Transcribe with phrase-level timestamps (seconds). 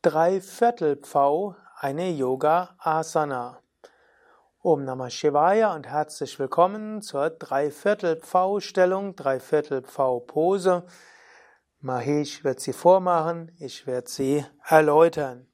[0.00, 3.58] Dreiviertel Pfau, eine Yoga Asana.
[4.62, 10.84] Om Namah Shivaya und herzlich willkommen zur Dreiviertel Pfau Stellung, Dreiviertel Pfau Pose.
[11.80, 15.48] Mahesh wird sie vormachen, ich werde sie erläutern.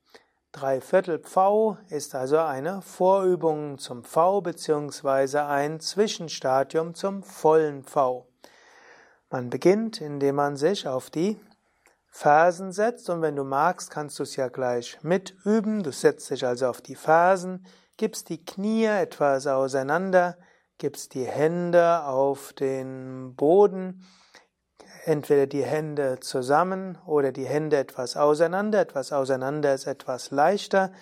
[0.52, 5.38] Dreiviertel Pfau ist also eine Vorübung zum Pfau bzw.
[5.38, 8.28] ein Zwischenstadium zum vollen Pfau.
[9.30, 11.40] Man beginnt, indem man sich auf die
[12.16, 15.82] Fersen setzt und wenn du magst, kannst du es ja gleich mitüben.
[15.82, 20.38] Du setzt dich also auf die Fersen, gibst die Knie etwas auseinander,
[20.78, 24.06] gibst die Hände auf den Boden,
[25.06, 28.80] entweder die Hände zusammen oder die Hände etwas auseinander.
[28.80, 30.92] Etwas auseinander ist etwas leichter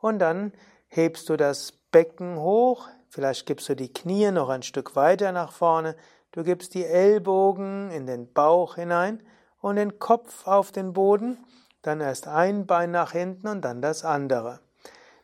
[0.00, 0.54] und dann
[0.86, 5.52] hebst du das Becken hoch, vielleicht gibst du die Knie noch ein Stück weiter nach
[5.52, 5.94] vorne,
[6.32, 9.22] du gibst die Ellbogen in den Bauch hinein
[9.64, 11.38] und den Kopf auf den Boden,
[11.80, 14.60] dann erst ein Bein nach hinten und dann das andere.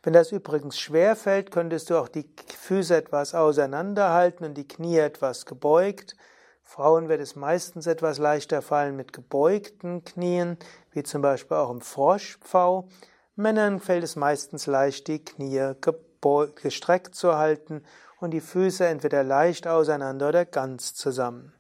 [0.03, 2.25] Wenn das übrigens schwer fällt, könntest du auch die
[2.59, 6.17] Füße etwas auseinanderhalten und die Knie etwas gebeugt.
[6.63, 10.57] Frauen wird es meistens etwas leichter fallen mit gebeugten Knien,
[10.93, 12.89] wie zum Beispiel auch im Froschpfau.
[13.37, 15.75] Männern fällt es meistens leicht, die Knie
[16.63, 17.83] gestreckt zu halten
[18.21, 21.53] und die Füße entweder leicht auseinander oder ganz zusammen.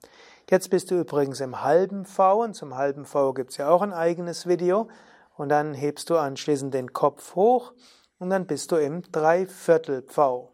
[0.50, 3.82] Jetzt bist du übrigens im halben V und zum halben V gibt es ja auch
[3.82, 4.88] ein eigenes Video.
[5.36, 7.72] Und dann hebst du anschließend den Kopf hoch
[8.18, 10.50] und dann bist du im Dreiviertel V.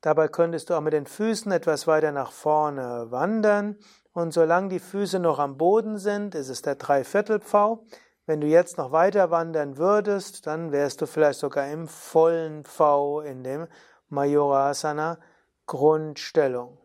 [0.00, 3.76] Dabei könntest du auch mit den Füßen etwas weiter nach vorne wandern.
[4.14, 7.84] Und solange die Füße noch am Boden sind, ist es der Dreiviertel V.
[8.24, 13.20] Wenn du jetzt noch weiter wandern würdest, dann wärst du vielleicht sogar im vollen V
[13.20, 13.66] in dem
[14.08, 15.18] Majorasana
[15.66, 16.78] Grundstellung.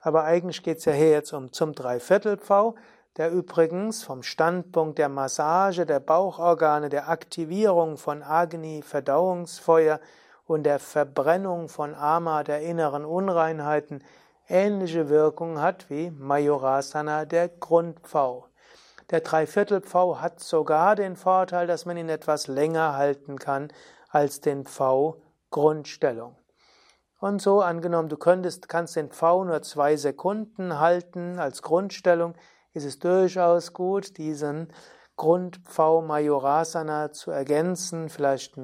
[0.00, 2.74] Aber eigentlich geht es ja hier jetzt um zum Dreiviertelpfau,
[3.16, 10.00] der übrigens vom Standpunkt der Massage der Bauchorgane, der Aktivierung von Agni, Verdauungsfeuer
[10.46, 14.04] und der Verbrennung von Ama, der inneren Unreinheiten,
[14.48, 18.46] ähnliche Wirkung hat wie Majorasana, der Grundpfau.
[19.10, 23.68] Der Dreiviertelpfau hat sogar den Vorteil, dass man ihn etwas länger halten kann
[24.10, 25.16] als den Pfau
[25.50, 26.37] Grundstellung.
[27.20, 32.34] Und so angenommen, du könntest, kannst den V nur zwei Sekunden halten als Grundstellung,
[32.72, 34.72] ist es durchaus gut, diesen
[35.16, 38.54] Grund-V Majorasana zu ergänzen, vielleicht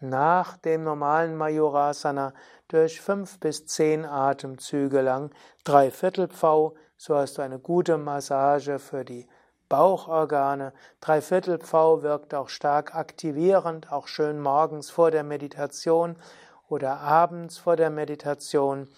[0.00, 2.34] nach dem normalen Majorasana
[2.66, 5.30] durch fünf bis zehn Atemzüge lang,
[5.62, 9.28] Dreiviertel V, so hast du eine gute Massage für die
[9.68, 10.72] Bauchorgane.
[11.00, 16.16] Dreiviertel V wirkt auch stark aktivierend, auch schön morgens vor der Meditation
[16.68, 18.88] oder abends vor der Meditation.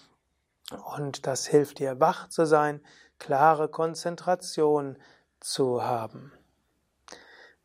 [0.95, 2.81] Und das hilft dir, wach zu sein,
[3.17, 4.97] klare Konzentration
[5.39, 6.31] zu haben.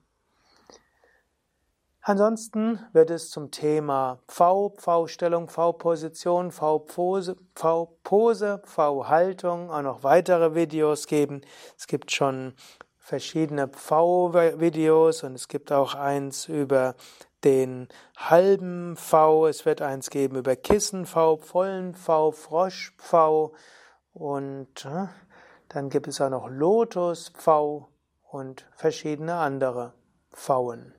[2.04, 11.42] Ansonsten wird es zum Thema V, V-Stellung, V-Position, V-Pose, V-Haltung auch noch weitere Videos geben.
[11.78, 12.56] Es gibt schon
[12.98, 16.96] verschiedene V-Videos und es gibt auch eins über
[17.44, 17.88] den
[18.18, 23.54] halben V, es wird eins geben über Kissen V, vollen V, Frosch V
[24.14, 25.08] und äh,
[25.70, 27.90] dann gibt es auch noch Lotus V
[28.24, 29.94] und verschiedene andere
[30.34, 30.94] V'en.